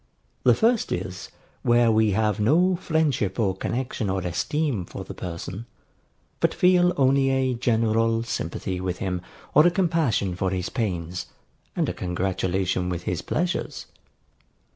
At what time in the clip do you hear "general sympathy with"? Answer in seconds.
7.53-8.97